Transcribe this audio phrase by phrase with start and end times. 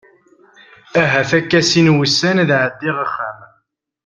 [1.01, 3.39] Ahat akka sin n wussan ad ɛeddiɣ axxam.